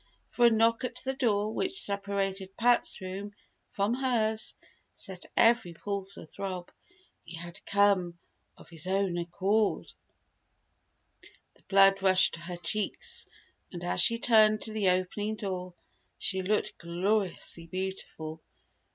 [0.35, 3.35] But a knock at the door which separated Pat's room
[3.69, 4.55] from hers
[4.95, 6.71] set every pulse a throb.
[7.23, 8.17] He had come,
[8.57, 9.93] of his own accord!
[11.53, 13.27] The blood rushed to her cheeks,
[13.71, 15.75] and as she turned to the opening door,
[16.17, 18.41] she looked gloriously beautiful.